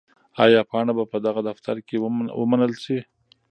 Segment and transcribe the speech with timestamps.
[0.43, 1.95] آیا پاڼه به په دغه دفتر کې
[2.41, 2.97] ومنل شي؟